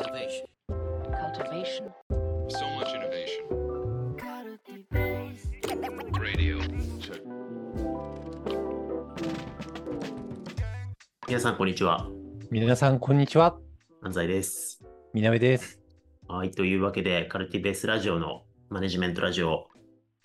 [0.00, 0.46] Innovation.
[1.12, 1.92] cultivation,
[2.48, 3.44] So much innovation.
[6.18, 6.58] Radio.
[6.98, 7.20] Check.
[11.28, 12.08] 皆さん、こんにちは。
[12.50, 13.58] 皆さん、こんにちは。
[14.00, 14.82] 安西です。
[15.12, 15.78] みなべです。
[16.26, 16.50] はい。
[16.52, 19.68] というわけで、カルティベースラジオのマネジメントラジオ、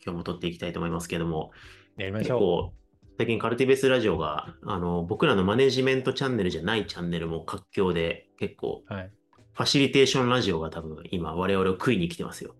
[0.02, 1.52] 今日も撮っていきたいと思いますけども、
[1.98, 2.73] やりましょ結構、
[3.18, 8.94] 最近カルティベースラジオが、あの、僕らのマネジメントチャンネルじゃないチャンネルも活況で、結構、う。
[8.94, 9.12] はい。
[9.55, 12.55] ファシリテーションラジオが多分今、我々を食いに来てますよ。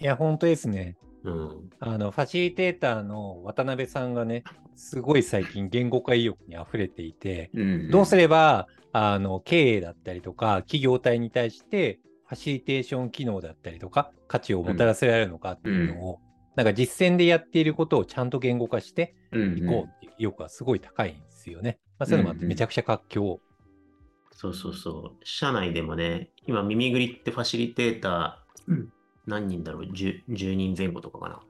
[0.00, 0.96] いや、本当ですね。
[1.22, 1.70] うん。
[1.80, 4.42] あの、ファシリテーターの渡辺さんがね、
[4.74, 16.20] すごい最近言語化意欲に溢れていて、うんどうすれば、あの、経営だったりとか、企業体に対して、ファシリテーション機能だったりとか、価値をもたらせられるのかっていうのを、
[16.56, 21.78] なんか実践でやっていることをちゃんと言語化してうんいこうっていう意欲がすごい高いんですよね。
[21.98, 23.40] まあ、そういうのもあって、めちゃくちゃ活況。
[24.34, 25.24] そうそうそう。
[25.24, 28.86] 社内でもね、今、耳ぐりってファシリテーター、
[29.26, 31.40] 何人だろう？10, 10人前後とかかな、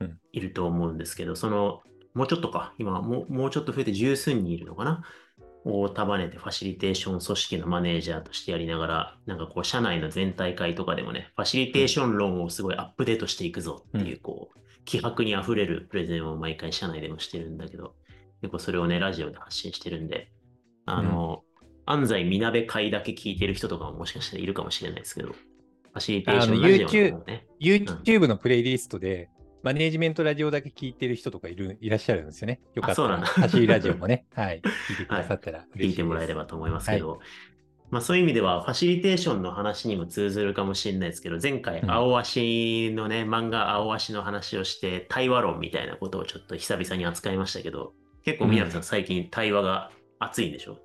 [0.00, 0.18] うん。
[0.32, 1.82] いると思うんですけど、その、
[2.14, 5.04] もうちょっとか、今もう、もうちょっと増えて十数人いるのかな？
[5.64, 14.20] を束ねてファシリテーション組織のマネージャーとしてやりながら、なんかこう、社内の全体会とかでもね、ファシリテーション論をすごいアップデートしていくぞっていう、うん。
[14.22, 17.94] こう、気迫にあふれるプレゼンを毎回社内でもしてるんだけど、
[18.40, 20.32] 結構それをね、ラジオで発信してるんで、
[20.86, 21.42] あの、
[21.90, 27.46] 安西みなべ会だけ聞いてる人とかももしかしたらいるかもしれないですけど、ファシリテーションラジオの方ね。
[27.60, 29.28] YouTube のプレイリストで、
[29.62, 32.60] マネージメントラジオだけ聞いてる人とかいるいらっしゃるんですよね。
[32.74, 33.26] よかったら、そうなんだ。
[33.26, 35.88] 走りラジオもね、 はい、聞いてくださったら嬉しいです。
[35.88, 37.18] 聞いてもらえればと思いますけど、
[37.90, 41.90] まあそういう意味ではファシリテーションの話にも通ずるかもしれないですけど、前回うん。
[41.90, 47.92] 青足のね、漫画青足の話をして、対話論みたいなことをちょっと久々に扱いましたけど、
[48.24, 48.82] 結構宮部さん。
[48.84, 50.78] 最近対話が熱いんでしょ？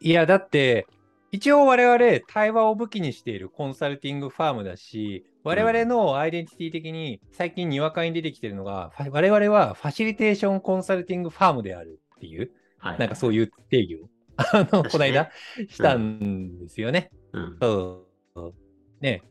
[0.00, 0.86] いや、だって、
[1.30, 12.98] 一応我々、対話を武器にしているコンサルティングファームだし、我々のアイデンティティ的に最近にわかに出てきてるのが、ファ我々はファシリテーションコンサルティングファームであるっていう、はい。
[12.98, 15.30] なんかそういう定義を、あの、この間
[15.68, 17.10] したんですよね。
[17.32, 17.56] うん。
[17.60, 18.54] そう。
[19.00, 19.22] ね。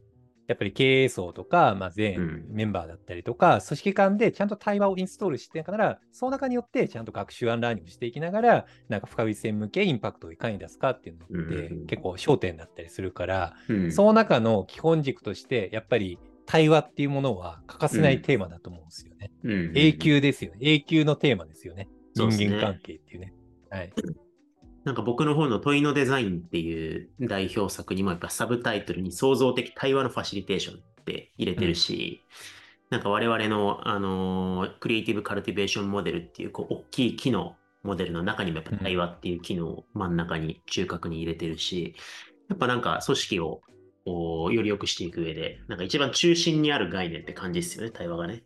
[0.49, 16.17] やっぱり経営層とか、まあ、う全んメンバーだったりとか、組織間でちゃんと対話をインストールしてから、その中によってちゃんと学習アンラーニングしていきながら、なんか深追線向けインパクトをいかに出すかっていうのってうん結構焦点だったりするから、うんその中の基本軸として、やっぱり
[16.47, 19.31] 対話っていうものは欠かせないテーマだと思うんですよね。
[19.43, 20.57] うん永久ですよね。
[20.61, 21.87] 永久のテーマですよね。
[22.15, 23.33] 人間関係っていうね。
[23.69, 23.93] はい。
[24.85, 32.23] なんか僕の方の問いのデザインっていう代表作にもやっぱサブタイトルに創造的対話のファシリテーションって入れてるし、
[32.89, 41.95] なんか我々の、あのークリエイティブカルティベーションモデルっていうこう大きい機能モデルの中にもやっぱ対話っていう機能を真ん中に中核に入れてるし、
[42.49, 43.61] やっぱなんか組織を
[44.05, 48.43] こうより良くしていく上で、なんか一番中心にある概念って感じですよね、対話がね。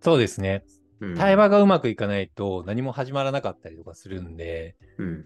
[0.00, 0.62] そうですね。
[1.02, 5.24] うん、対話がうまくいかないと何も始まらなかったりとかするんで、うん。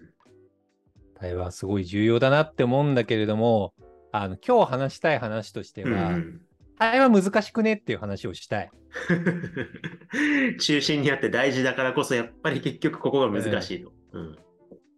[1.19, 3.73] 対話すごい重要だなって思うんだけれども、
[4.11, 6.41] あの今日話したい話としてうんは、うん
[6.79, 8.71] 対話難しくねっていう話をしたい。
[10.59, 13.91] 中心にあって大事だからこそ、やっぱり結局ここが難しいと。
[14.11, 14.37] うん。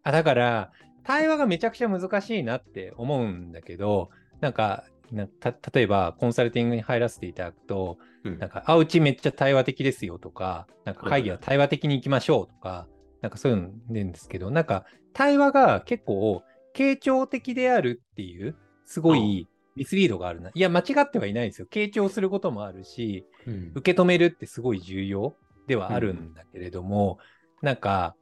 [0.04, 0.72] あだから、
[1.04, 4.10] 対話がめちゃくちゃ難しいなって思うんだけど、
[4.42, 12.88] なんか、例えばコンサルティングに入らせていただくと、うんなんか、あ、うちめっちゃ対話的ですよとか、なんか会議は対話的に行きましょうとか、
[13.22, 16.44] なんかそういうの言うんですけど、なんか対話が結構、
[16.76, 18.56] 傾聴的であるっていう、
[18.86, 20.52] すごいミスリードがあるな。
[20.54, 21.68] いや、間違ってはいないですよ。
[21.70, 25.36] 傾聴することもあるし、うん受け止めるってすごい重要
[25.68, 27.20] ではあるんだけれども、
[27.62, 28.16] なんか、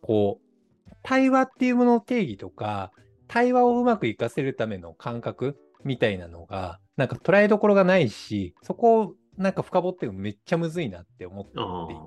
[0.00, 2.92] こう、対話っていうものの定義とか、
[3.28, 11.44] 対話をうまく活かせるための感覚みたいなのが、なんか捉えどころがないし、そこをなんか深掘ってもめっちゃむずいなって思っ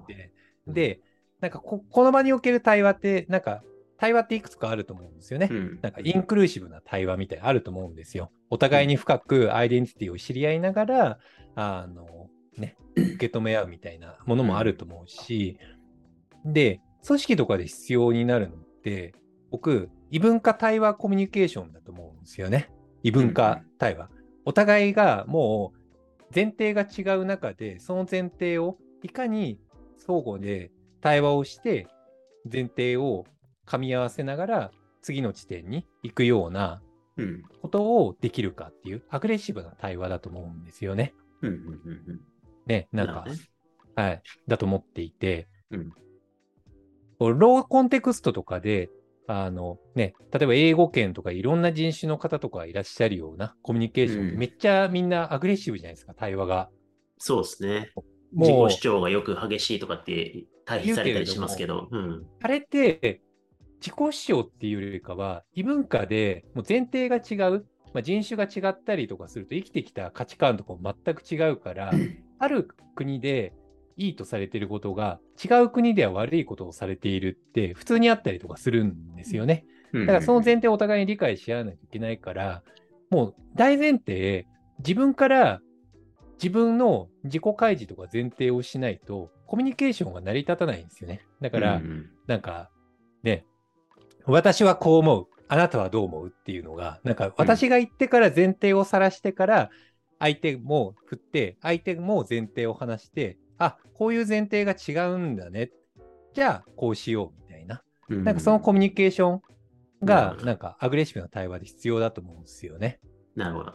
[0.08, 0.32] ていて、
[0.68, 1.02] で、
[1.42, 3.64] なんかここの場における対話って、なんか
[3.98, 5.50] 対話っていくつかあると思うんですよね。
[5.52, 8.32] うんなんかインクルーシブな対話みたいなのあると思うんですよ。
[8.50, 11.20] お互いに深くアイデンティティを知り合いながら、
[11.56, 15.58] あの、ね、受け止め合うみたいなものもあると思うし、
[16.46, 19.14] で、組織とかで必要になるのって、
[19.52, 22.70] 僕、異文化対話コミュニケーションだと思うんですよね。
[23.04, 24.10] 異文化対話。
[24.46, 29.60] お互いがもう前提が違う中で、その前提をいかに
[29.98, 30.72] 相互で
[31.02, 31.88] 対話をして、
[32.52, 33.26] 前提を
[33.66, 34.72] 噛み合わせながら
[35.02, 36.82] 次の地点に行くような
[37.16, 37.44] うん。
[37.62, 41.14] ことをできるかっていうアグレッシブな対話だと思うんですよね。
[41.44, 41.50] うん。
[41.50, 41.58] うん。
[41.58, 41.60] う
[42.14, 42.22] ん。
[42.66, 43.42] ね、なんか、なるほどね
[43.96, 45.94] はい、だと思っていて、うん
[47.20, 48.90] ローコンテクストとかで
[49.28, 56.70] あのね、例えば英語圏とかいろんな人種の方とかいらっしゃるようなコミュニケーションめっちゃみんなアグレッシブじゃないですか、対話が。
[57.18, 57.92] そうですね。
[58.34, 61.88] もう自己主張がよく激しいとかって対比されたりしますけど。
[61.90, 62.26] うん。
[62.42, 63.22] あれって
[63.80, 71.92] 自己主張っていうよりかは異文化でもう前提が違う、まあ、人種が違ったりとかすると生きてきた価値観とかも全く違うから、
[72.40, 73.54] ある国で
[73.98, 79.66] いいとされていることが違う国では悪いことをされているって普通にあったりとかするんですよね。
[79.94, 82.64] だだからその前提をお互いに理解し合わないといけないから、
[83.12, 84.48] もう大前提、
[84.80, 85.62] 自分から
[86.44, 91.22] 自分の自己開示とか前提をしないと、コミュニケーションが成り立たないんですよね。
[91.42, 92.70] だから、うんなんか、
[93.22, 93.46] ね、
[94.26, 99.70] 私はこう思う、あなたはどう思うっていうのが、なんか私が言ってから前提を晒してから、
[100.20, 105.72] 相手も振って、相手も前提を話して、あこういう前提が違うんだね。
[106.34, 107.84] じゃあ、こうしようみたいな。
[108.10, 109.42] うんなんかそのコミュニケーション
[110.04, 113.00] がなんかアグレッシブな対話で必要だと思うんですよね。
[113.36, 113.74] なるほど。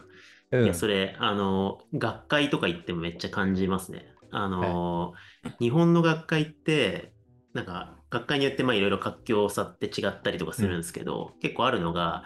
[0.51, 4.07] うんいや、それ、あの、学会とか行ってもめっちゃ感じますね。
[4.31, 5.13] あの、
[5.59, 7.13] 日本の学会って、
[7.53, 12.23] なんか、学会によってまあいろいろ活況差って違ったりとかするんですけど、結構あるのが、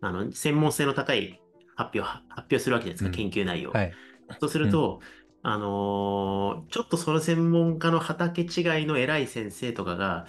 [0.00, 1.40] あの、専門性の高い
[1.76, 3.70] 発表、発表するわけじゃないですか、うん研究内容。
[3.70, 3.92] はい。
[4.40, 5.00] そうすると、
[5.42, 10.26] あのーちょっとその専門家の畑違いの偉い先生とかが、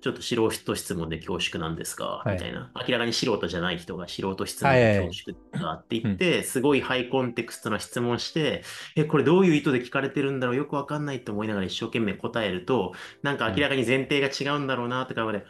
[0.00, 2.70] ちょっと素人質問で恐縮なんですが、はいみたいな。
[2.74, 8.62] 明らかに素人じゃない人が素人質問はいはいはいで恐縮がって言って、すごいハイコンテクストな質問して、
[8.96, 10.56] え、これどういう意図で聞かれてるんだろう？
[10.56, 12.92] よくわかんないって思いながら一生懸命答えると、
[13.22, 15.44] なんか明らかに前提が違うんだろうなって会話で、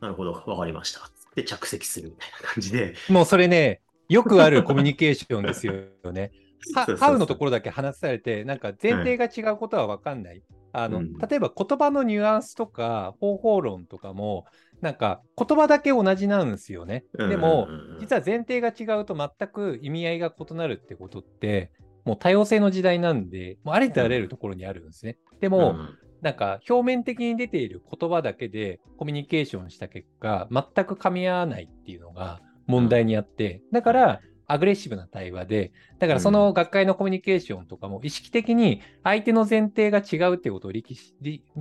[0.00, 1.10] なるほど、わかりました。
[1.34, 5.74] で着席するみたいな感じで、もうそれね、よくあるコミュニケーションですよ
[6.12, 6.32] ね。
[6.74, 10.42] はそうそうそう How のところだけ話されて、なんか前提が違うことは分かんない。
[10.72, 14.44] あのうん例えば言葉のニュアンスとか方法論とかも、
[14.80, 17.04] なんか言葉だけ同じなんですよね。
[17.16, 17.68] でも、
[18.00, 21.70] 実は前提が違うと全く意味合いが異なるってことって、
[22.04, 25.18] もう多様性の時代なんで、もうありとあらゆるところにあるんですね。
[25.40, 40.82] でも、うんなんか表面的に出ている言葉だけでコミュニケーションした結果、全く噛み合わないっていうのが問題にあって、だからアグレッシブな対話で、だからその学会のコミュニケーションとかも意識的に相手の前提が違うっていうことを理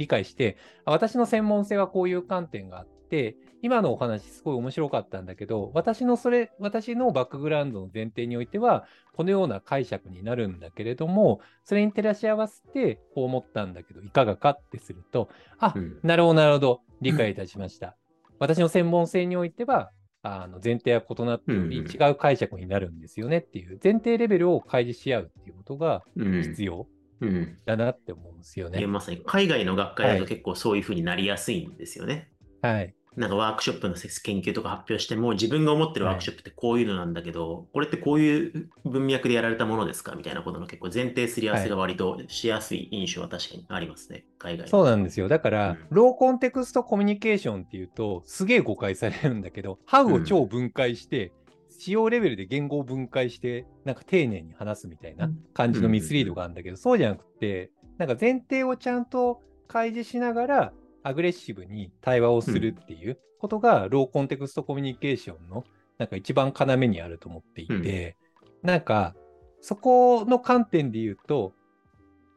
[0.07, 15.29] 解して、あ私の専門性はこういう観点があって、今のお話すごい面白かったんだけど、私のそれ、私のバックグラウンドの前提においては、このような解釈になるんだけれども、それに照らし合わせて、こう思ったんだけど、いかがかってすると、
[15.59, 17.97] あ、うんなるほど、なるほど、理解いたしました。
[18.39, 19.91] 私の専門性においては、
[20.27, 26.87] あの前提は異なっており、うんうん違う解釈になるんですよねっていう、前提レベルを開示し合うっていうことがうん必要
[27.21, 28.79] うんだなって思うんですよね。
[28.79, 32.29] いやまさに海外の学会だはいと結構そういうふうになりやすいんですよね。
[32.61, 32.93] はい。
[33.17, 44.25] なんかワークショップの研究とか発表しても自分が思ってるワークショップってこういうのなんだけど、これってこういう文脈でやられたものですかみたいなことの結構前提すり合わせが割としやすい印象は確かにありますね。
[44.37, 45.27] 海外そうなんですよ。
[45.27, 45.77] だから、うん。
[45.89, 51.33] ローコンテクストコミュニケーションっていうと、すげえ誤解されるんだけど、How を超分解して、
[51.79, 60.73] 使用レベルで言語を分解して、なんか丁寧に話すみたいな感じのミスリードがあるんだけど、そうじゃなくて、なんか前提をちゃんと開示しながら、
[61.07, 65.63] アグレッシブに対話をするっていうことが、ローコンテクストコミュニケーションの
[65.97, 68.17] なんか一番要にあると思っていて、
[68.61, 69.15] なんか、
[69.61, 71.53] そこの観点で言うと、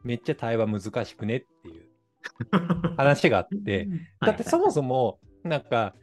[0.03, 1.87] めっちゃ対話難しくねっていう
[2.97, 3.87] 話があって、
[4.21, 5.95] だってそもそも、なんか、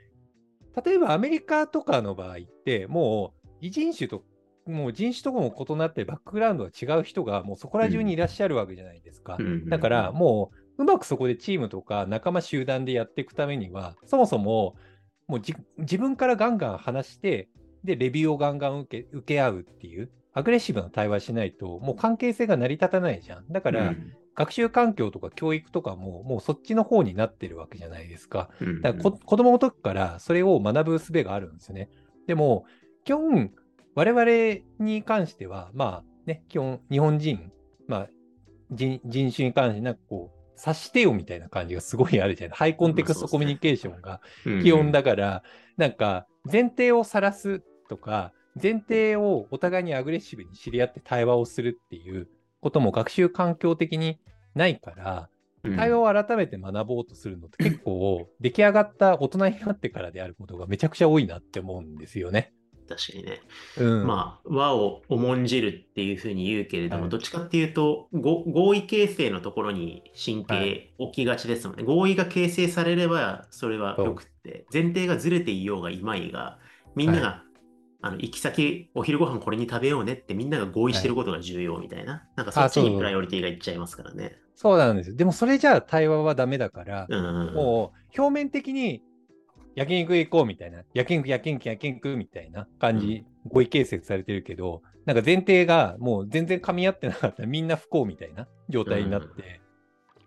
[0.85, 4.23] 例えばアメリカとかの場合って、もう異人種と、
[4.67, 9.39] もう人種とかも異なって、バックグラウンドが違う人が、もうそこら中にいらっしゃるわけじゃないですか。
[9.67, 14.77] だから、もう、うまくそこでチームとか仲間集団でやっていくためには、そもそも、
[15.27, 17.49] もうじ自分からガンガン話して、
[17.85, 23.49] で、レビューをガンガン受け受け合うっていう、アグレッシブな対話しないと、もう関係性が成り立たないじゃん。
[23.49, 23.95] だか、から
[24.37, 28.51] 学習環境とか教育とかも、もうそっちの方になってるわけじゃないですか。
[28.61, 31.91] うんだからこ子供の時からそれを学ぶ術があるんですよね。
[32.29, 32.65] でも、
[33.05, 33.51] 基本、
[33.97, 37.51] 我々に関しては、まあね、基本、日本人、
[37.89, 38.09] まあ
[38.71, 42.57] 人、人種に関して、なんかこう、察してよみたいな感じがすごいあるじゃない。
[42.57, 44.21] ハイコンテクストコミュニケーションが
[44.63, 45.43] 基本だから、
[45.77, 52.29] なんか前提を晒すとか、前提をお互いにアグレッシブに知り合って対話をするっていう
[52.61, 54.19] ことも学習環境的に
[54.55, 55.29] ないから、
[55.77, 62.53] 対話を改めて学ぼうとするのって結構出来上がった大人になってからであることがめちゃくちゃ多いなって思うんですよね。
[62.89, 63.41] 確かにね。
[63.77, 64.07] うん。
[64.07, 71.85] まあ、和を重んじるっていうふうに言うけれども、はいどっちかっていうと、ご合意形成のところに神は経置きがちですもんね。
[71.85, 76.59] 合意が形成されれば、それはよくって、前提がずれていようがいまいが、
[76.95, 77.43] みんなが、
[78.01, 82.25] あの行き先、お昼ご飯これに食べようねってみんなが合意してることが重要みたいな。
[82.37, 84.39] なんかそっちにプライオリティがいっちゃいますからね。
[84.55, 85.17] そうなんですよ。
[85.17, 87.55] でもそれじゃあ対話はダメだから、うん。
[87.55, 89.03] もう表面的に
[89.79, 97.43] 焼肉行こうみたいな、焼肉、焼肉、焼肉みたいな感じ、合意形成されてるけど、なんか前提がもう全然噛み合ってなかった。
[97.43, 99.61] ら みんな不幸みたいな状態になって、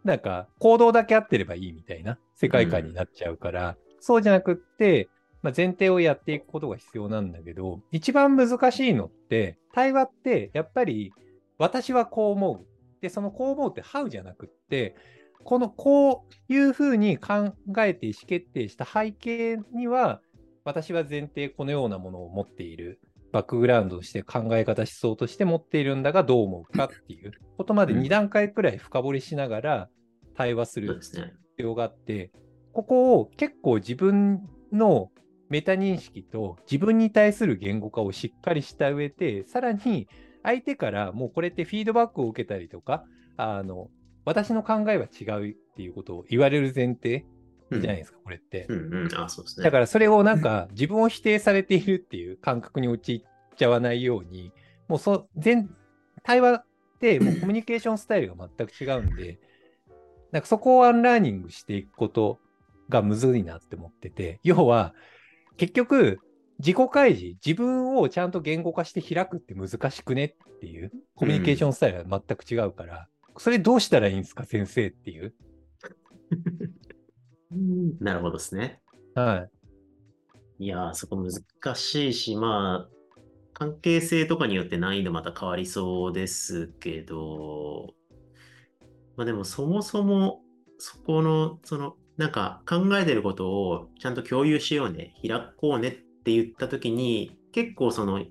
[0.05, 2.17] なんか行動だけ合ってればいいみたいな。
[2.35, 5.09] 世界観になっちゃうから、そうじゃなくって、
[5.43, 11.11] まあ、前提をやっていくことが必要なんだけど、一番難しいのって、対話ってやっぱり
[11.57, 12.65] 私はこう思う。
[13.01, 14.95] で、そのこう思うって how じゃなくって、
[15.43, 20.21] このこういうふうに考えて意思決定した背景には、
[20.63, 22.99] 私は前提このようなものを持っている。
[23.31, 29.89] バックグラウンドとして考え方、思想として持っているんだがどう思うかっていうことまでうん2段階くらい深掘りしながら
[30.35, 30.99] 対話する。
[31.01, 32.31] 必要があって、
[32.73, 35.11] ここを結構自分の
[35.49, 40.07] メタ認識と自分に対する言語化をしっかりした上で、さらに
[40.43, 43.03] 相手からもうこれってフィードバックを受けたりとか、
[43.37, 43.89] あの
[44.25, 47.25] 私の考えは違うっていうことを言われる前提
[47.71, 48.65] じゃないですか、これって。
[48.69, 49.15] うんうん。
[49.15, 49.63] あ、そうですね。
[49.63, 53.23] だからそれをなんか 自分を否定されているっていう感覚に陥っ
[53.55, 54.51] ちゃわないように、
[54.87, 55.69] もうそ全
[56.23, 56.65] 対話っ
[56.99, 59.39] てもうコミュニケーションスタイルが全く違うんで、
[60.31, 62.39] なんかそこをアンラーニングしていくこと
[62.89, 64.93] がむずいなって思ってて、要は
[65.57, 66.19] 結局
[66.59, 73.07] 自己開示、自分をちゃんと言語化して開くって難しくねっていうコミュニケーションスタイルが全く違うから、
[73.37, 75.33] それどうしたらいいんですか先生っていう？
[77.99, 78.81] なるほどですね。
[79.15, 79.47] は
[80.59, 80.65] い。
[80.65, 82.89] いやー、そこ難しいし、まあ、
[83.53, 87.93] 関係性とかによって難易度また変わりそうですけど、
[89.17, 90.41] まあでもそもそも、
[90.77, 98.23] そこの、その、なんか考えてることをちゃんと共有しようね、開こうねって言ったときに、結構その、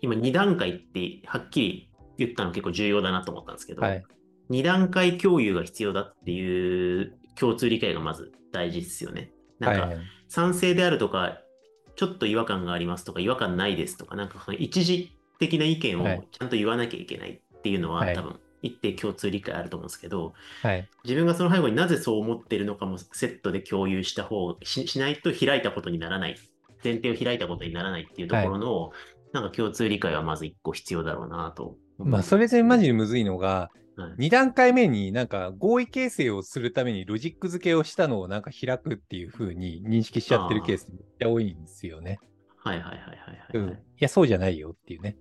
[0.00, 4.04] 今2段階ってはっきり言ったの結構重要だなと思ったんですけど、はい。
[4.50, 9.30] 2段階共有が必要だっていう共通理解がまず大事ですよね。
[9.58, 11.38] なんか、はいはい賛成であるとか、
[11.96, 20.88] ちょっと違和感がありますとか、違和感ないですとか、なんかその一時的な意見をはいちゃんと言わなきゃいけないっていうのは、はい多分一定共通理解あると思うんですけど、はい。
[21.04, 26.36] 自分がその背後になぜそう思っているのかもセットで共有した方ししないと開いたことにならない、
[26.82, 28.90] 前提を開いたことにならないっていうところの、
[29.32, 32.22] なんか共通理解はまず一個必要だろうなとまあ。
[32.22, 33.78] それでマジでむずいのが、はい
[34.16, 42.18] 2段階目になんか合意形成をするためにロジック付けをしたのをなんか開くっていう風に認識しちゃってるケースめっちゃ多いんですよね。
[42.58, 43.70] はいはいはいはいはい、はいうん。
[43.70, 45.16] いや、そうじゃないよっていうね。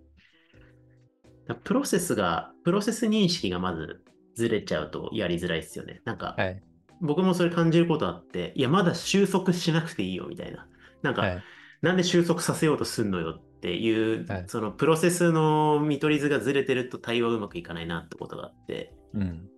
[1.48, 4.04] だプロセスが、プロセス認識がまず
[4.36, 6.02] ずれちゃうとやりづらいですよね。
[6.06, 6.62] なんか、はい。
[7.00, 10.68] 僕もそれ感じることあって、いや、まだ収束しなくていいよみたいな。
[11.02, 11.44] なんか、はい。
[11.82, 19.50] なんで収束させようとすんのよっていう、はいそのプロセスの見取り図がずれてると対話うまくいかないなってことがあって、うん。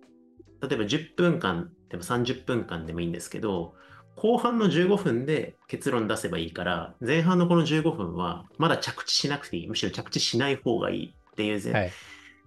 [0.62, 3.74] 例えば10分間でも30分間でもいいんですけど、
[4.16, 9.68] 後半の15分で結論出せばいいから、前半のこの15分はまだ着地しなくていい。
[9.68, 11.92] むしろ着地しない方がいいっていう前はい。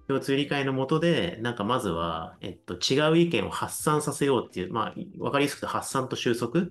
[0.07, 6.67] 共通理解のもとで、なんかまずは、えっと、違う意見を発散させようっていう、まあ、わかりやすくて発散と収束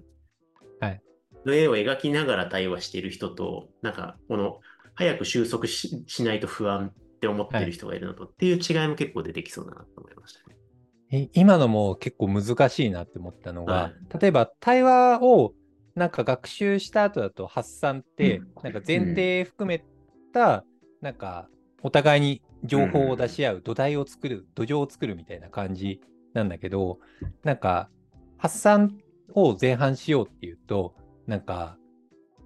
[0.81, 1.01] はい
[1.45, 4.61] の絵を描きながら対話している人と、なんか、この、
[4.95, 10.57] 早く収束ししないと不安って思ってる人がいるのと、っていう違いも結構出てきそうだなと思いましたね。
[11.25, 15.53] い今のも結構難しいなって思ったのが、は例えば対話を
[15.95, 19.85] なんか学習した後だと発散って、うんなんか前提含め
[20.33, 20.65] た、
[21.01, 21.49] なんか
[21.83, 26.01] お互いに情報を出し合う土台を作る、土壌を作るみたいな感じ
[26.33, 26.99] なんだけど、
[27.45, 27.91] なんか
[28.39, 28.97] 発散
[29.35, 30.95] を前半しようっていうと、
[31.27, 31.77] なんか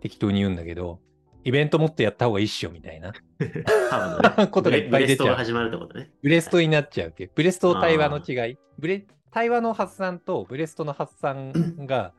[0.00, 1.00] 適当に言うんだけど、
[1.46, 3.18] イベントもっとやった方がいいっしょみたいなね
[4.50, 6.10] ことがいっぱい出ちゃうブレストが始まるってことね。
[6.20, 8.58] ブレストになっちゃうけど、ブレストと対話の違い。
[8.80, 11.52] ブレ対話の発散とブレストの発散
[11.86, 12.14] が、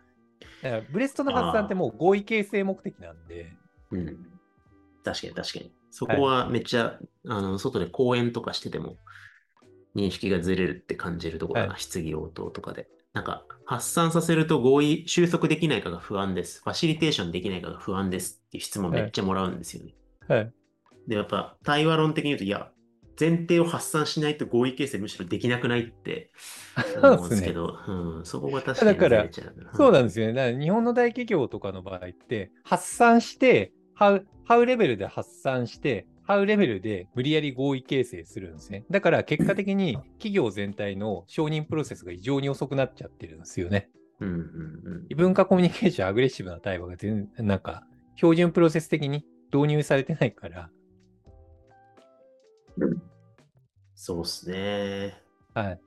[0.64, 3.52] だからブレストの発散ってもう合意形成目的なんで、
[3.92, 4.18] うん。
[5.04, 5.74] 確かに確かに。
[5.92, 8.96] そこはめっちゃ、あの、外で講演とかしてても、
[9.94, 12.88] 認識がずれるって感じるところだな、はい質疑応答とかで。
[13.14, 16.62] なんか、発散させると合意、収束できないかが不安です。
[16.64, 19.94] ファシリテーションできないかが不安ですっていう質問めっちゃもらうんですよね。
[20.28, 20.54] はい。
[21.08, 22.72] で、やっぱ、対話論的に言うと、いや、
[23.20, 26.32] 前提を発散しないと合意形成むしろできなくないって
[27.02, 29.74] 思うんですけど、うん、そこが確かにだからうな。
[29.74, 30.34] そうなんですよね。
[30.34, 38.84] だから日本の大企業とかの場合って、発散して、はハウレベルで発散して、ハウレベルで無理やり合意形成するんですね。
[38.92, 43.90] だから結果的に企業全体の承認プロセスが異常に遅くなっちゃってるんですよね。
[44.20, 47.84] うんうんうん異文化コミュニケーション、アグレッシブな対話が全然、なんか、
[48.16, 50.70] 標準プロセス的に導入されてないから、
[53.96, 55.18] そうっすね。
[55.54, 55.80] はい。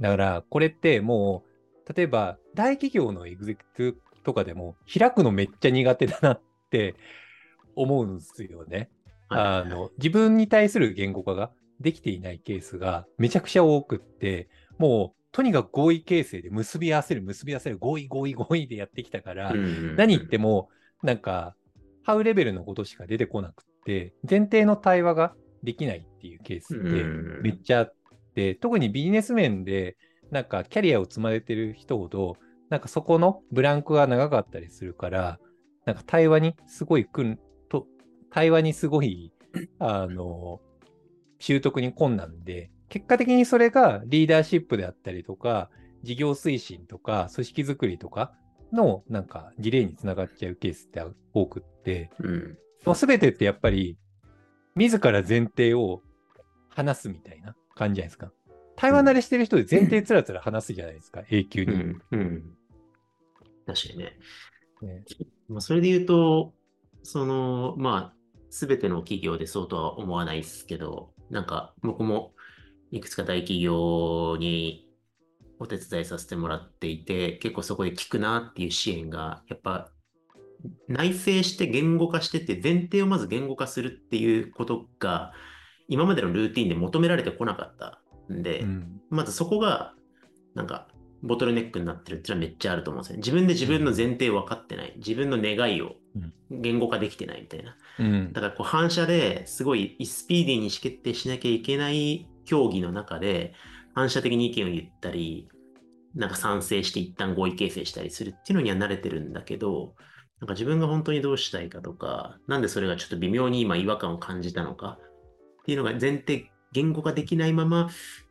[0.00, 1.44] だから、これっても
[1.86, 6.96] う、例えば、大企業のエグゼクティブとかでも、開くのめっちゃ苦手だなって
[7.76, 8.90] 思うんですよね。
[9.38, 9.46] はい。
[9.62, 11.50] あの、自分に対する言語化が
[11.80, 14.48] できていないケースがめちゃくちゃ多くって、
[14.78, 19.96] もう、とにかく合意形成で結び合わせる、結び合わせる、合意、合意、合意でやってきたから、うんうんうん。
[19.96, 20.68] 何言っても、
[21.02, 21.56] なんか、
[22.04, 26.86] ハウレベルのことしか出てこなくって、前提の対話ができないっていうケースってう
[27.40, 27.94] んめっちゃあっ
[28.34, 29.96] て、特にビジネス面で、
[30.30, 32.36] なんかキャリアを積まれてる人ほど、
[32.70, 35.38] なんかそこのブランクが長かったりするから、
[35.86, 37.04] なんか対話にすごい
[38.34, 39.30] 対話にすごい、
[39.78, 40.60] あの、
[41.38, 45.70] 習得に困難で、結果的にそれがリーダーシップであったりとか、
[46.02, 48.32] 事業推進とか、組織づくりとか
[48.72, 51.00] の、なんか、ディレイにつながっちゃうケースって
[51.32, 52.58] 多くって、うん
[52.96, 53.96] すべてってやっぱり、
[54.74, 56.02] 自ら前提を
[56.70, 58.32] 話すみたいな感じじゃないですか。
[58.74, 61.72] 対話慣れしてる人で前提つらつら話すじゃないですか、永久に。
[61.72, 62.56] うんうん
[63.64, 64.18] 確かにね。
[64.82, 65.04] ね
[65.48, 66.52] まあ、それで言うと、
[67.04, 68.23] その、まあ、
[68.54, 72.34] すべての企業でそうとは思わないですけど、なんか僕も
[72.92, 74.88] いくつか大企業に
[75.58, 79.90] お手伝いさせてもらっていて、結構そこで聞くなっていう支援が、やっぱ
[80.86, 85.32] 内省して言語化してって、前提をまず言語化するっていうことが、
[85.88, 88.00] 今までのルーティンで求められてこなかった
[88.32, 89.00] んで、うん。
[89.10, 89.94] まずそこが、
[90.54, 90.86] なんか、
[91.24, 93.18] ボトルネックになってるっていうのはめっちゃあると思うんですよね。
[93.20, 94.92] 自分で自分の前提分かってない。
[94.98, 95.96] 自分の願いを
[96.50, 97.76] 言語化できてないみたいな。
[97.98, 98.40] うんだ。
[98.42, 103.54] からこう反射ですごいスピーディーに意思決定しなきゃいけない競技の中で、
[103.94, 105.48] 反射的に意見を言ったり、
[106.14, 109.94] なんか賛成して一旦合意形成したりするっていうのには慣れてるんだけど、
[110.40, 117.88] なんか自分が本当にどうしたいかとか、なんでそれがちょっと微妙に今違和感を感じたのかっていうのが前提、言語化できないまま、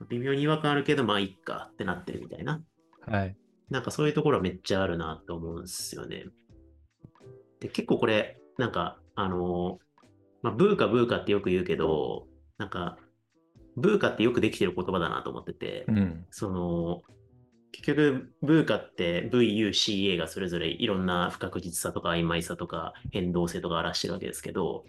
[0.10, 2.62] 微妙に違和感あるけど、まあいっかってなってるみたいな。
[3.08, 3.36] はい。
[3.70, 6.26] なんかそういうところはめっちゃあるなと思うんですよね。
[7.60, 9.80] で、結構これ、なんか、あの
[10.42, 12.98] まあ、ブーカブーカってよく言うけど、なんか、
[13.76, 16.26] ブーカってよくできてる言葉だなと思ってて、うん。
[16.30, 17.02] その、
[17.72, 24.86] 結局、ブーカって VUCA がそれぞれいろんな不確実さとか曖昧さとか変動性とか表してるわけですけど、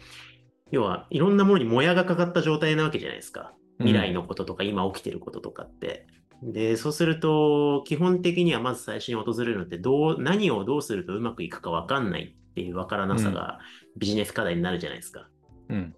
[0.70, 3.54] 要はいろんなものにもやがかかった状態なわけじゃないですか。
[3.78, 6.03] 未来のこととか今起きてることとかって。
[6.52, 13.60] で、そうすると、基本的にはまず最初に訪れるのって、どう、何をどうするとうまくいくかわかんないっていうわからなさが
[13.96, 15.28] ビジネス課題になるじゃないですか。
[15.70, 15.94] うん。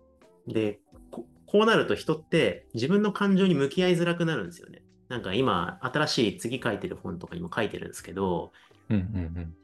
[0.46, 0.80] で
[1.10, 4.82] こ、こうなると人って自分の感情に向き合いづらくなるんですよね。
[5.08, 8.52] なんか今、新しい次書いてる本とかにも書いてるんですけど、
[8.88, 8.96] うん。
[8.96, 9.54] うん。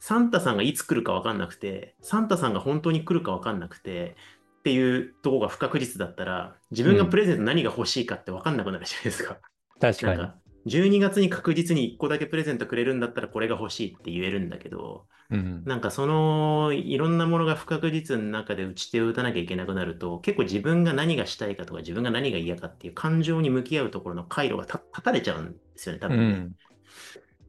[0.00, 4.16] サンタさんがいつ来るかわかんなくて、サンタさんが本当に来るかわかんなくて、
[4.60, 9.38] っていうとこが不確実だったら、自分がプレゼント何が欲しいかってわかんなくなるじゃないですか。
[9.80, 10.18] 確かに。
[10.18, 15.64] か、12月に確実に1個だけプレゼントくれるんだったらこれが欲しいって言えるんだけど、うん。
[15.64, 26.34] なんかそのいろんなものが不確実の中で打ち手を打たなきゃいけなくなると、結構自分が何がしたいかとか自分が何が嫌かっていう感情に向き合うところの回路がた立たれちゃうんですよね、多う分ね。
[26.40, 26.52] ん。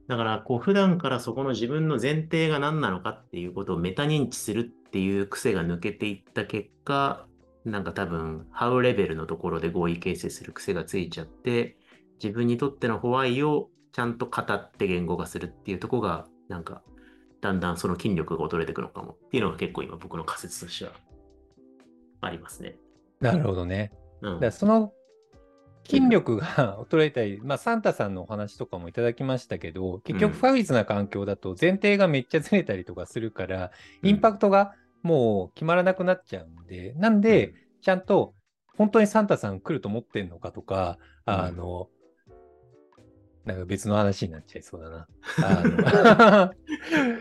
[0.07, 7.27] だから、こう、普段からそこの自分の前提が何なのかっていうことをメタ認知するっていう癖が抜けていった結果、
[7.65, 11.77] なんか多分、ハウレベルのところで合意形成する癖がついちゃって、
[12.23, 16.81] 自分にとってのホワイをちゃんと語って言語化するっていうところが、なんか、
[17.41, 20.91] だんだんその筋力が衰えていくのかもっていうのが結構今僕の仮説としては
[22.21, 22.77] ありますね。
[23.19, 23.91] なるほどね。
[24.21, 24.93] うんだからその
[25.87, 34.73] 筋力が 衰えたり、まあ、サンタさんのお話とかもいただきましたけど、結局うん不確実な環境だと前提がめっちゃずれたりとかするから、うんインパクトが
[35.03, 38.33] もう決まらなくなっちゃうんで、なんで、ちゃんと
[38.75, 40.97] 本当にサンタさん来ると思ってんのかとか、
[41.27, 41.89] うんあの、
[43.45, 45.07] なんか別の話になっちゃいそうだな。
[45.43, 46.53] あの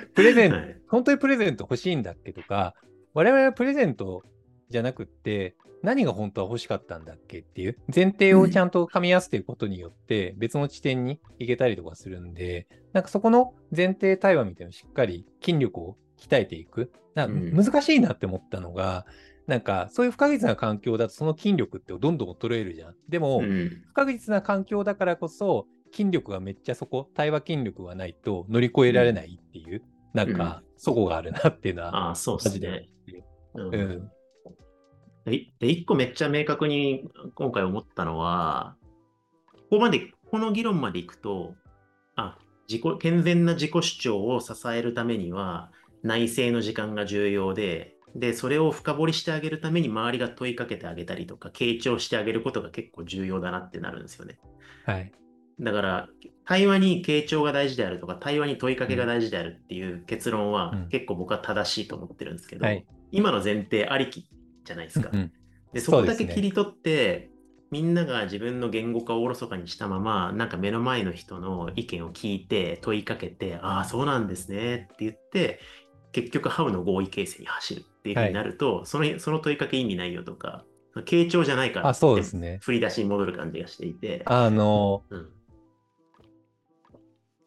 [0.15, 2.75] プレゼントはい本当にプレゼント欲しいんだっけとか、
[3.15, 4.23] 我々はプレゼント
[4.69, 16.93] じゃなくって、何が本当は欲しかったんだっけっていう前提をちゃんと噛み合わせていくことによって、別の地点に行けたりとかするんで、なんかそこの前提対話みたいなのをしっかり筋力を鍛えていく。
[17.15, 19.05] なんうんか難しいなって思ったのが、
[19.47, 22.95] なんかそういう不確実な環境だとその筋力ってどんどん衰えるじゃん。
[23.09, 32.89] でも、うん不確実な環境だからこそ、筋力がめっちゃそこ、対話筋力がないと乗り越えられないっていう、なんか、そこがあるなっていうのは、ああ、そうですね。
[33.07, 33.25] で。
[33.55, 34.11] うんうん。
[35.25, 38.77] で、で一個めっちゃ明確に今回思ったのは、
[39.53, 41.55] ここまで、この議論までいくと、
[42.17, 45.71] あ、自己、健全な自己主張を支えるためには、
[46.03, 54.39] 内省の時間が重要で、で、それを深掘りしてあげるために周りが問いかけてあげたりとか、傾聴してあげることが結構重要だなってなるんですよね。
[54.85, 55.13] はい。
[55.61, 56.09] だから、
[56.47, 60.89] 対話に傾聴が大事であるとか、対話に問いかけが大事であるっていう結論は、うん。
[60.89, 62.85] 結構僕は正しいと思ってるんですけど、はい。
[63.13, 64.29] 今の前提ありき
[64.65, 65.11] じゃないですか。
[65.13, 65.33] うん。
[65.73, 67.31] でそこだけ切り取って、
[67.71, 75.61] みんなが自分の言語化をおろそかにしたまま、なんか目の前の人の意見を聞いて、問いかけて、ああ、そうなんですねって言って、
[76.13, 80.65] 結局、ハウの合意形成に走るっていうふうになると、そのその問いかけ意味ないよとか、
[81.03, 82.61] 傾聴じゃないからあ、そうですね。
[82.63, 85.29] 振り出しに戻る感じがしていて、あの、うん、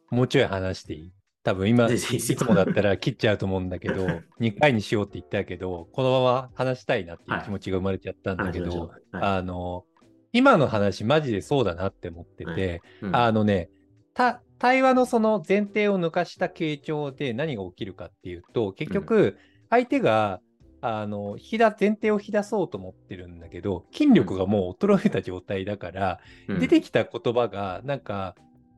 [0.09, 1.13] もうちょい話していい？
[1.43, 4.05] 多分今、 いつもだったら切っちゃうと思うんだけど、
[4.41, 9.17] 2回にしようって言ったけど、このまま話したいなっていう気持ちが生まれちゃったんだけど、話しましょう。
[9.17, 9.37] はい。
[9.37, 9.85] あの、
[10.33, 13.15] 今の話マジでそうだなって思ってて、うん。
[13.15, 13.69] あのね、
[14.13, 19.37] た対話のその前提を抜かした傾聴で何が起きるかっていうと、結局、
[19.69, 20.41] 相手が、
[20.79, 26.59] あの引き出前提を引き出そうと思ってるんだけど、筋力がもう衰えた状態だから、うん。
[26.59, 28.35] 出てきた言葉が、なんか、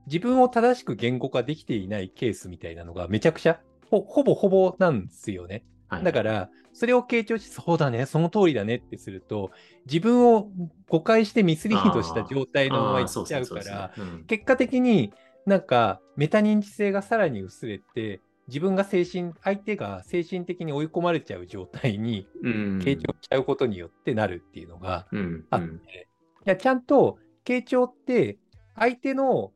[0.09, 5.63] 自分を正しく言語化できていないケースみたいなのがめちゃくちゃ、ほほぼほぼなんですよね。
[5.87, 6.03] はい。
[6.03, 9.51] だから、それを傾聴して、そうだね、その通りだねってすると、
[9.85, 10.49] 自分を
[10.87, 13.91] 誤解してミスリードした状態のままいっちゃうから、
[14.27, 15.13] 結果的に
[15.45, 22.79] なんかメタ認知性がさらに薄れて、自分が精神、相手が精神的に追い込まれちゃう状態にうん。
[22.79, 25.45] 傾聴しちゃうことによってなるっていうのがうん。
[25.49, 26.07] あって、
[26.45, 28.37] いやちゃんと傾聴って
[28.75, 29.51] 相手の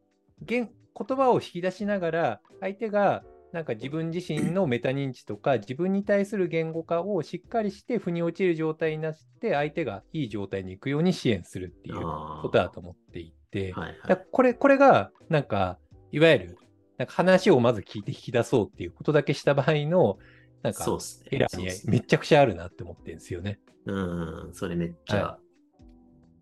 [0.45, 15.77] 言言葉を引き出しながら、相手がなんか自分自身のメタ認知とか、 自分に対する言語化をしっかりして、腑に落ちる状態になって、相手がいい状態に行くように支援するっていうことだと思っていて、はいはいだからこれこれが、なんか、
[16.11, 16.57] いわゆる、
[16.97, 20.17] なんか話をまず聞いて引き出そうっていうことだけした場合の、
[20.63, 20.85] なんか。
[21.29, 23.59] エラーにめちゃくちゃあるなって思ってるんですよね。
[23.85, 25.39] うん、それめっちゃは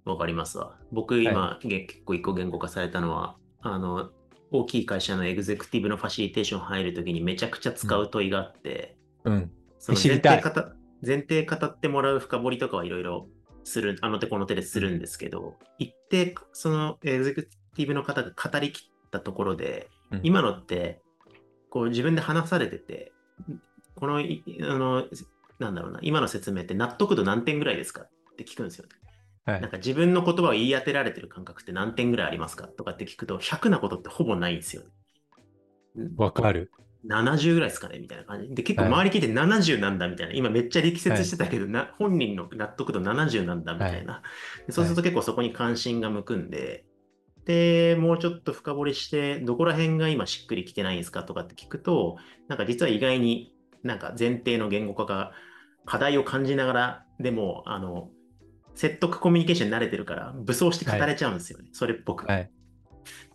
[0.05, 0.77] わかりますわ。
[0.91, 4.09] 僕今、げ結構一個言語化されたのは、あの、
[4.51, 9.51] 大きい会社のエグゼクティブのファシリテーション入るときにめちゃくちゃ使う問いがあって、うん。
[9.79, 10.71] その前知りたい提語
[11.05, 13.27] 前提語ってもらう深掘りとかはいろいろ
[13.63, 17.43] する、あの手この手でするんですけど、一定そのエグゼク
[17.75, 20.99] ティブの方が語りきったところで、うん今のって、
[21.69, 23.13] こう自分で話されてて、
[23.95, 25.05] この、いあの、
[25.57, 28.85] なんだろうな、今の説明って納得度何点ぐらいですかって聞くんですよ。
[29.45, 34.83] はいなんか自分の言葉を言い当てられてる感覚って何点ぐらいありますかとかって聞くと、100なことってほぼないんですよ。
[36.15, 36.71] わかる。
[37.07, 38.53] 70ぐらいですかねみたいな感じ。
[38.53, 40.33] で、結構はい周り聞いて70なんだみたいな。
[40.33, 44.21] 今めっちゃ力説してたけど、な本人の納得度70なんだみたいな。
[44.67, 46.85] でそうすると結構そこに関心が向くんで、
[47.45, 55.31] で、もうちょっと深掘りして、どこら辺が今しっくりきてないんですかとかって聞くと、なんか実は意外になんか前提の言語化が
[55.85, 58.11] 課題を感じながら、でも、あの、
[58.75, 61.65] 説得コミュニケーションに慣れてるから、武装して語れちゃうんですよね。
[61.71, 62.25] それっぽく。
[62.25, 62.51] はい。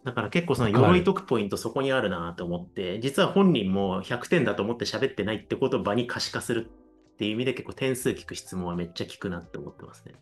[0.04, 6.70] だから結構その鎧解くポイントそこにあるなと思って、実は本人も100点だと思って喋ってないってことを場に可視化する
[7.14, 10.14] っていう意味で結構点数聞く質問はめっちゃ聞くなって思ってますね。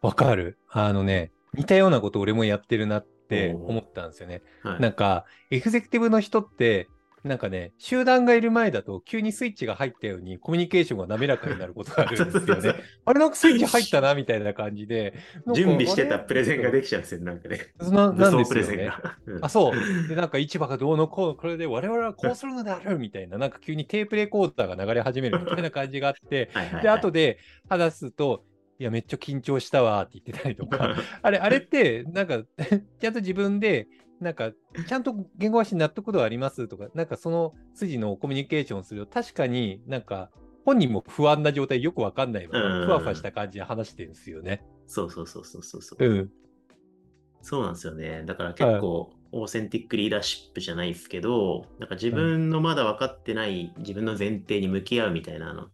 [0.00, 0.58] わかる。
[0.68, 4.42] あのね、似たようなこと俺もやってるなって思ったんですよね。
[4.62, 4.80] はい。
[4.80, 6.88] なんか、エグゼクティブの人って、
[7.24, 12.74] なんかね、集団がいる前だと急にスイッチが入ったようにコミュニケーションが滑らかになることがあるんですよね。
[13.04, 15.14] あれなんかスイッチ入ったなみたいな感じで。
[15.54, 17.60] 準備してたプレゼンができちゃうんですよ、なんかね。
[17.80, 18.90] ななんですよね。
[19.40, 19.74] あ、そう。
[20.08, 28.44] で、なんか市場がどうのこうの、これで我々はこうするのであるみたいな、なんか急にテープレコーダーが流れ始めるみたいな感じがあって、 はいはいはいで、後で話すと、
[28.78, 32.42] いや、めっちゃ緊張したわって言ってたりとか、あれ、あれって、なんか、
[33.00, 33.86] ちゃんと自分で、
[34.22, 34.52] なんか、
[34.86, 40.30] ちゃんと言語化し納得度ありますとか、なんかその筋のコミュニケーションをすると、確かになんか、
[40.64, 44.62] 本人も不安な状態よくわかんないまま、うんふわふわした感じで話してるんですよね。
[44.86, 46.04] そうそうそうそうそうそう。
[46.04, 46.30] うん。
[47.42, 48.22] そうなんですよね。
[48.24, 55.68] だから結構、オーセンティックリーダーシップじゃないですけど、なんか自分のまだ分かってない自分の前提に向き合うみたいなの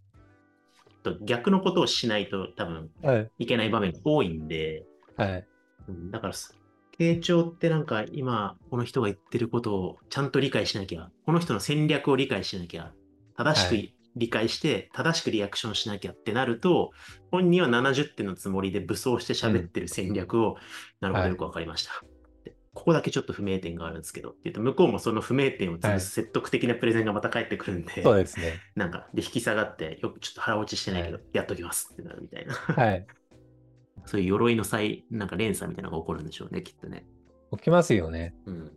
[1.03, 3.31] と逆のことをしないと多分はい。
[3.39, 4.85] いけない場面が多いんで、
[5.17, 5.49] はい。
[5.89, 6.33] うんだから
[6.99, 12.93] す、傾聴ってなんか今この人が言ってることをちゃんと理解しなきゃ、この人の戦略を理解しなきゃ、
[13.37, 16.91] 正しくはい理解して、正しくリアクションしなきゃってなると、
[17.31, 20.57] 本人は70点のつもりで武装して喋ってる戦略を、
[21.01, 21.93] なるほはいどよくわかりました。
[22.45, 28.61] でここだけちょっと不明点があるんですけどって言うと、向こうもその不明点を潰はいす説得的なプレゼンがまた返ってくるんで、そうですね。
[28.75, 32.55] なんか、で、引き下がって、よくちょっと腹落ちしてないけど、はやっときますってなるみたいな。
[32.55, 33.07] はい。
[34.09, 37.05] そういう鎧の際、なんか連鎖みたいなのが起こるんでしょうね、きっとね。
[37.53, 38.35] 起きますよね。
[38.47, 38.65] うん。
[38.65, 38.77] だか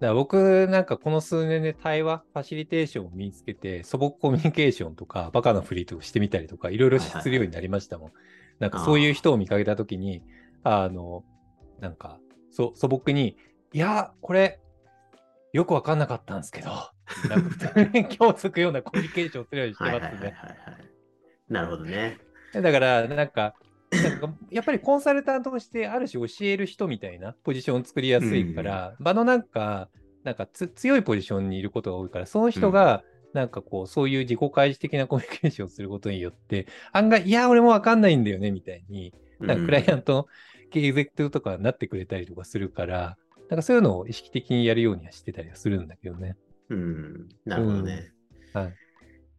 [0.00, 8.12] ら僕なんかこの数年で対話、ファシリテーションを身につけて、素朴コミュニケーションとか、バカなフリートをしてみたりとか、いろいろするようになりましたもん。
[8.58, 10.22] なんかそういう人を見かけたときに、
[10.64, 11.24] あの、
[11.80, 12.18] なんか、
[12.50, 13.36] そ素朴に、
[13.72, 14.60] いや、これ、
[15.52, 16.70] よくわかんなかったんですけど、
[17.28, 20.18] なんか普通に今日つくようなコミュニケーションをするようにしてはいますね。
[20.18, 20.84] はいはいはいはい。
[21.48, 22.18] なるほどね。
[22.52, 23.54] だから、なんか、
[23.92, 29.88] なんかやっぱりコンサルタントとしてある種教える人みたいなポジションを作りやすいから、場のなんか、
[30.24, 33.02] なんかつ強いポジションにいることが多いから、その人が、
[33.34, 40.26] なんかこう、そういう自己開示的なコミュニケーションをすることによって、案外、いや、俺もわかんないんだよね、みたいに、なんかクライアントの
[40.74, 43.16] エグゼクティブとかになってくれたりとかするから、
[43.48, 46.36] なんかそういうのを意識的にやるようにはしてたりはするんだけどね。
[46.70, 48.12] うん、なるほどね。
[48.54, 48.74] うんはい。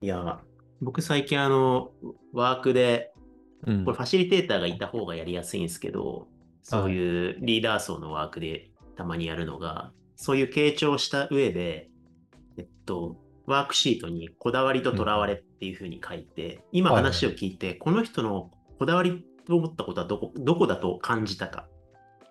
[0.02, 0.42] いや、
[0.82, 1.92] 僕最近あの、
[2.34, 3.13] ワークで、うん
[3.64, 6.28] これファシリテーターがいた方がやりやすいんですけど、
[6.64, 11.90] そういうリーダー層のワークでたまにやるのが、そういう傾聴した上で、
[12.58, 21.68] えっと、ワークシートにこだわりととらわれっていうふうに書いて、今はい話を聞いて、この人のこだわりと思ったことはどこどこだと感じたか。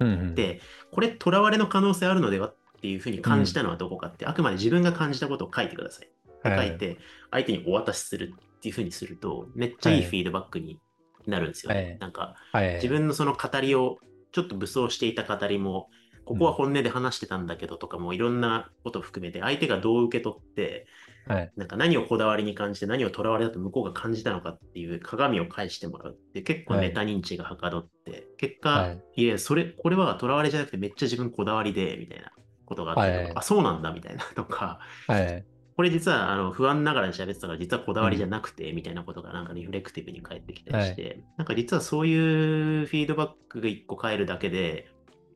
[0.01, 0.35] うんうん。
[0.35, 6.07] で、これ、とらわれの可能性あるのではっていうふうに感じたのはどこかって、あくまで自分が感じたことを書いてください。
[6.07, 6.99] い書いて、
[7.31, 10.03] 相手にお渡しするっていうふうにすると、めっちゃいい。
[10.03, 10.81] フィードバックに
[11.27, 11.83] なるんですよね。
[11.83, 12.75] はいなんか、はい。
[12.75, 13.99] 自分のその語りを、
[14.33, 15.89] ちょっと武装していた語りも、
[16.25, 20.87] ここは本音で話してたんだけどとかもいろんなことを含めて、相手がどう受け取って、
[21.27, 21.53] はい。
[21.57, 32.33] なんか何をこだわりに感じて何をとらわれだと向こうが感じたのかっていう鏡を返してもらうって結構はいメタ認知がはかどって、結果、はいい、や、それ、これはとらわれじゃなくてめっちゃ自分こだわりで、みたいな
[32.65, 35.45] ことがあってあ、そうなんだみたいなとか、はい。
[35.77, 44.91] これ実はあの不安ながらに喋ってたから実はこだわりじゃなくて、みたいなことがなんかリフレクティブに返ってきたりして、なんか実はそういうフィードバックが一個返るだけで、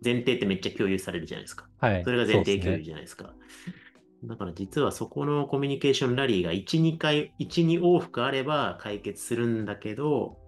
[0.05, 1.67] 前提ってめっちゃ共有されるじゃないですか。
[1.79, 2.05] はい。
[2.05, 3.33] それが前提共有じゃないですか。
[4.25, 10.39] だから実はそこのコミュニケーションラリーが1、2回、1、2往復あれば解決するんだけど、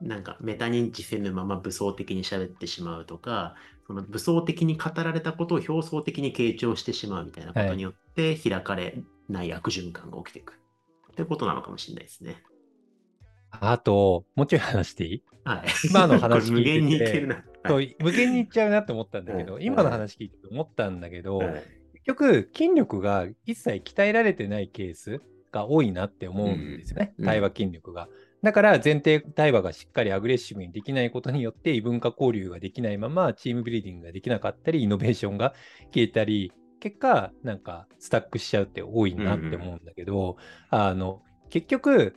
[0.00, 3.54] なんかメタ認知せぬまま武装的に喋ってしまうとか、
[3.86, 10.58] その武装的に語られたことを表層的に傾聴してしまうみたいなことによって開かれない悪循環が起きていく。
[11.12, 12.42] ってことなのかもしれないですね。
[13.50, 15.22] あと、もうちょい話していい？
[15.44, 15.64] はい。
[15.88, 17.44] 今の話 これ無限にい聞いててけるな。
[18.00, 21.62] 無限にいっちゃうなって思ったんだけど、うん今の話聞いてて思ったんだけど、はい
[22.06, 28.08] 結局、筋力が一切鍛えられてないケースが多いなって思うんですよね、うん対話筋力が。
[28.44, 35.54] だから、前提対話がしっかりアグレッシブにできないことによって、異文化交流ができないまま、チームビルディングができなかったり、イノベーションが
[35.94, 40.36] 消えたり、結果、なんか、スタックしちゃうって多いなって思うんだけど、
[40.68, 42.16] あの、結局、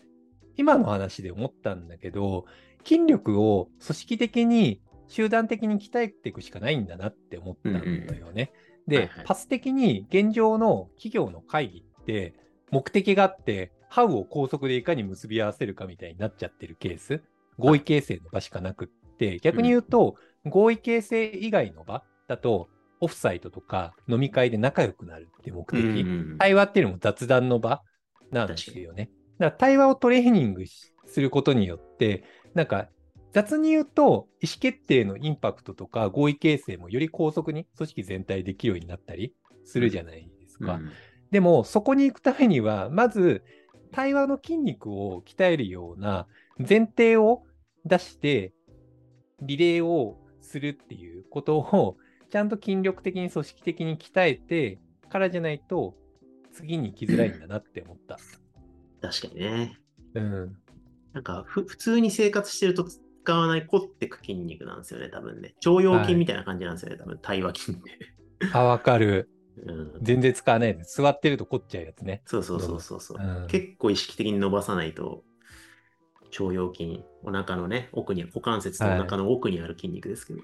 [0.58, 2.44] 今の話で思ったんだけど、
[2.84, 8.52] 筋力を組織的に、集団的に鍛えていくしかないんだなって思ったのよね。
[8.86, 9.26] で、はいはい。
[9.26, 12.34] パス的に現状の企業の会議って、
[12.70, 17.24] 目的があって、ハウを高速でいかに結び合わせるかみたいになっちゃってるケース、
[17.58, 22.70] 合意形成の場しかなくって、逆に言うと、合意形成以外の場だと、
[23.00, 26.06] オフサイトとか飲み会で仲良くなるって目的、
[26.40, 27.84] 対話っていうのも雑談の場
[28.32, 29.12] なんですよね。
[29.38, 32.24] だから対話をトレーニングしすることによって、
[32.56, 32.90] なんか
[33.34, 40.74] 雑に言うと、意思決定のインパクトとか合意形成もより高速に組織全体できるようになったりするじゃないですか。
[40.74, 40.92] うん。
[41.30, 43.44] でも、そこに行くためには、まず、
[43.98, 46.28] 対話の筋肉を鍛えるような
[46.60, 47.42] 前提を
[47.84, 48.54] 出して、
[49.42, 51.98] リレーをするっていうことを、
[52.30, 54.80] ちゃんと筋力的に組織的に鍛えて
[55.10, 55.96] からじゃないと、
[56.54, 58.20] 次に行きづらいんだなって思った。
[59.02, 59.80] 確かにね。
[60.14, 60.58] うん。
[61.14, 65.56] なんかふ普通に生活してると使わない凝ってく筋肉なんですよね、多分ね。
[65.66, 67.98] 腸腰筋みたいな感じなんですよね、多分対話筋って。
[68.54, 69.28] あ、わかる。
[69.66, 71.02] うん、全然使わないです。
[71.02, 72.22] 座ってると凝っちゃうやつね。
[72.26, 75.24] そうそうそうそうそう、うん結構意識的に伸ばさないと、
[76.40, 80.40] 腸腰筋、お腹のね、奥に、股関節とお腹の奥にある筋肉ですけど。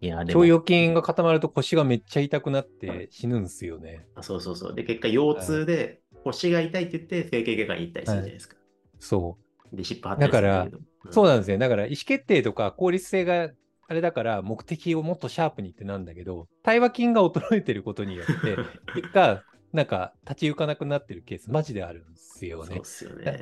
[0.00, 4.06] い、や、でも腸腰筋が固まると腰がめっちゃ痛くなって死ぬんですよね。
[4.14, 4.74] あそうそうそう。
[4.74, 8.56] で、結果、腰痛で腰が痛いって言って、整形外科に行ったりするじゃないですか。
[8.98, 9.38] そ
[9.72, 9.76] う。
[9.76, 10.88] で、尻尾張ったりするん。
[11.10, 11.58] そうなんですね。
[11.58, 13.50] だから意思決定とか効率性が
[13.88, 18.56] あれだから目的をもっとシャープにってなんだけど、対話筋が衰えてることによって、
[18.94, 22.82] 結果、なんか立ち行かなくなってるケース、マジであるんですよね。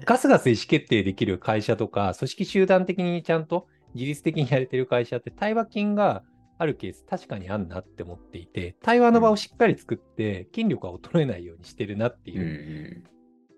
[0.04, 6.22] ガスガス意思決定できる会社とか、組織集団的にちゃんと自律的にやれてる会社って、対話筋が
[6.59, 13.04] あるケース確かにあんなって思っていて、対話の場をしっかり作って、筋力が衰えないようにしてるなってうんいう。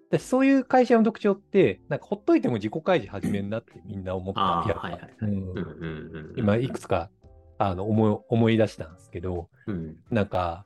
[0.08, 4.40] うでそういう会社の特徴って、なんかほっといても自己開示始めんなってみんな思った。
[4.40, 5.02] やはいはい。
[6.36, 7.10] 今、いくつか
[7.58, 9.96] あの思い思い出したんですけど、うん。
[10.10, 10.64] なんか、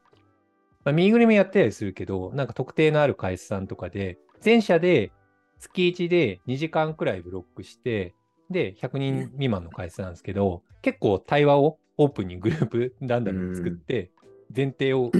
[0.85, 5.12] まあ、ミーグルもやってたりするけど、なんか特定のある会社さんとかで、全社で
[5.59, 8.14] 月1で2時間くらいブロックして、
[8.50, 14.11] で、100人未満の会社なんですけど、結構対話をオープンにグループランダムに作って、
[14.55, 15.11] 前提を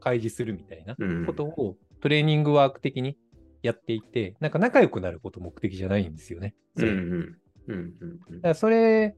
[0.00, 3.16] 開示するみたいなうんことをトレーニングワーク的に
[3.62, 6.54] やっていて、なんか仲良くなること目的じゃないんですよね。
[6.76, 7.14] それうんうんうん
[7.68, 9.16] うんうんだからそれ、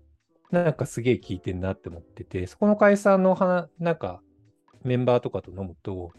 [0.50, 4.20] なんかすげえ聞いてんなって思ってて、そこの会社の話、なんか
[4.85, 6.12] メンバーとかと飲むと、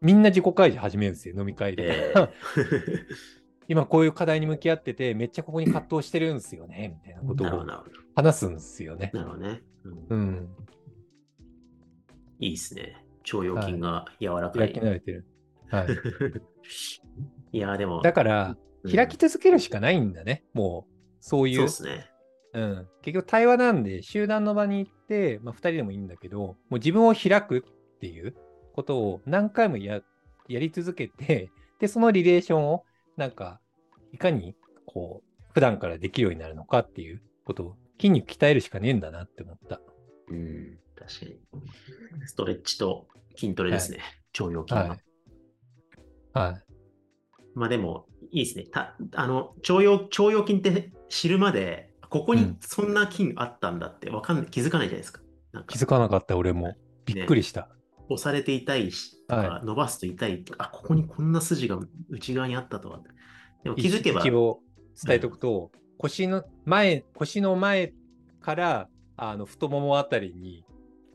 [0.00, 2.10] みんな自己開示始めるんですよ、飲み会で。
[2.10, 2.30] えー
[3.66, 7.66] 今こういう課題に向き合ってて、めっちゃここに葛藤してるんですよね、みたいなことを。
[8.14, 9.10] 話すんですよね。
[9.14, 9.62] なるほどね。
[9.84, 10.48] うんうん。
[12.40, 13.02] いいですね。
[13.32, 14.72] 腸腰筋が柔らかい。
[14.72, 15.26] 開き慣れてる。
[15.70, 15.86] はい。
[17.54, 20.92] いや、でも、だから、うん開き続けるしかないんだね、もう。
[21.18, 21.56] そういう。
[21.56, 22.10] そうですね。
[22.52, 28.36] うん、結局対話なんで集団の場に行って、まあ、2人でもいいんだけどもう自分を開くっていう
[28.74, 30.02] ことを何回もや
[30.48, 32.84] やり続けて でそのリレーションを
[33.16, 33.60] なんか
[34.12, 34.54] いかに
[34.86, 39.80] こう普段からできるようになるのかっていうことを筋肉鍛えるしかねえんだなって思った。
[40.28, 41.40] うん、確かに。
[42.26, 43.98] ストレッチと筋トレですね。
[44.38, 44.88] 腸腰筋は。
[44.90, 45.00] はい。
[46.32, 46.63] はい。
[47.54, 48.64] まあでも、いいですね。
[48.64, 55.20] たあの腸腰腸腰筋って知るまで、ここにうんそんな筋あったんだってわかんない、気づかないじゃないですか。
[55.52, 56.74] なんか気づかなかった俺も。
[57.06, 57.68] びっくりした。
[58.08, 63.00] 押されて痛いし、は伸ばすと痛い、あ、ここにこんな筋が内側にあったとは。
[63.62, 64.60] でも気づけば、一を
[65.02, 67.92] 伝えておくと、腰の前、腰の前
[68.40, 70.64] からあの太ももあたりに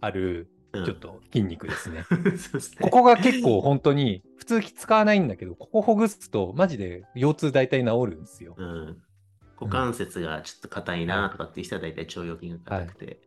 [0.02, 2.05] あるうんちょっと筋肉 ですね。
[2.79, 8.55] ここが結構本当に普通使わないんだけど、ここほぐすとマジで腰痛大体治るんですよ。
[8.58, 9.01] うん。
[9.60, 13.19] 股関節がちょっと硬いなとかっていう人は大体腸腰筋が硬くて、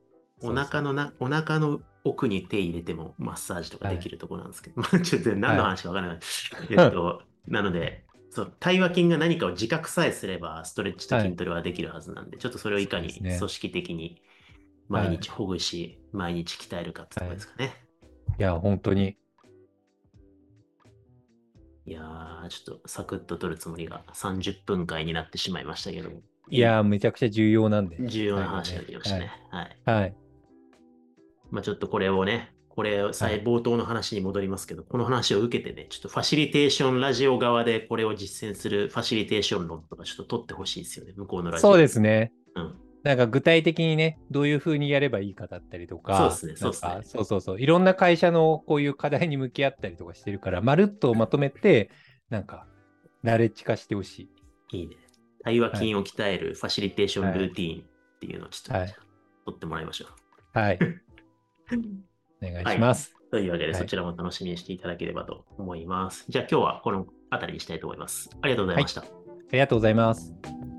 [0.43, 6.19] お腹のな、お腹の奥に手入れてもマッサージとかできるところなんですけど、 まあちょっと何の話かわからない。
[6.71, 14.23] えっと、なので、そう、対話筋が何かを自覚さえすれば、ストレッチと筋トレはできるはずなんで、ちょっとそれをいかに組織的に
[14.93, 17.75] 毎日ほぐし、毎日鍛えるかってとですかね。
[18.39, 19.17] いや、本当に。
[21.87, 26.21] い、やー、ちょっとサクッと取るつもりが30分間になってしまいましたけども。
[26.51, 27.97] いやー、めちゃくちゃ重要なんで。
[28.07, 29.31] 重要な話ができましたね。
[29.51, 29.79] はい。
[29.85, 30.15] はい。
[31.51, 41.71] まあちょっとこれをね、これを最冒頭の話に戻りますけど、この話を受けてね、ちょっとファシリテーションラジオ側でこれを実践するファシリテーション論とかちょっと取ってほしいですよね、向こうのラジオ。
[41.71, 42.33] そうですね。
[42.55, 42.75] うん。
[43.03, 47.61] なんか具体的にね、どういうふうにやればいいかだったりとか、そうですねそうそうそうそう。
[47.61, 51.91] いろんな会社のこういう課題に向き合ったりとかしてるから、まるっとまとめて、
[52.31, 52.67] なんか、
[53.23, 54.31] ナレッジ化してほし
[54.71, 54.79] い。
[54.79, 54.97] いいね。
[55.43, 58.95] 対話筋を鍛えるファシリテーションルーティーンっていうのをちょっと、はい
[59.45, 60.07] 取ってもらいましょ
[60.53, 60.79] はい。
[62.43, 63.15] お願いします。
[63.29, 63.31] う。
[63.31, 66.27] というわけで、はいそちらも楽しみにしていただければと思います。
[66.29, 68.31] じゃあ今日はこの辺りにしたいと思います。
[68.41, 69.03] ありがとうございました。
[69.03, 69.05] あ
[69.53, 70.72] りがとうございます。